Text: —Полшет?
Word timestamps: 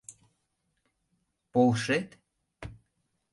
—Полшет? 1.51 2.09